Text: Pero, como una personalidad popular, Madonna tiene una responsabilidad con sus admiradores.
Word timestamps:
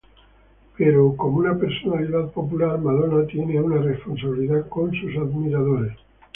Pero, 0.79 1.15
como 1.15 1.37
una 1.37 1.55
personalidad 1.59 2.31
popular, 2.31 2.79
Madonna 2.79 3.27
tiene 3.27 3.61
una 3.61 3.77
responsabilidad 3.83 4.67
con 4.67 4.91
sus 4.95 5.15
admiradores. 5.15 5.95